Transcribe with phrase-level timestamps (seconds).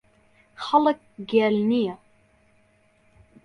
[0.63, 0.99] خەڵک
[1.29, 1.95] گێل نییە.